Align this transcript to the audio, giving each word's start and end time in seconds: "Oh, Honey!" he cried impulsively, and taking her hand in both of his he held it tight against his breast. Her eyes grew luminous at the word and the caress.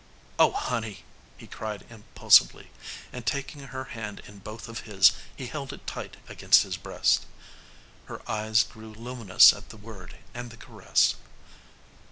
"Oh, 0.39 0.51
Honey!" 0.53 1.03
he 1.37 1.45
cried 1.45 1.85
impulsively, 1.91 2.71
and 3.13 3.23
taking 3.23 3.61
her 3.67 3.83
hand 3.93 4.19
in 4.25 4.39
both 4.39 4.67
of 4.67 4.79
his 4.79 5.11
he 5.35 5.45
held 5.45 5.71
it 5.73 5.85
tight 5.85 6.17
against 6.27 6.63
his 6.63 6.75
breast. 6.75 7.27
Her 8.05 8.27
eyes 8.27 8.63
grew 8.63 8.91
luminous 8.95 9.53
at 9.53 9.69
the 9.69 9.77
word 9.77 10.17
and 10.33 10.49
the 10.49 10.57
caress. 10.57 11.17